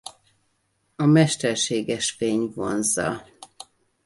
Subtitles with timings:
[0.95, 3.25] A mesterséges fény vonzza.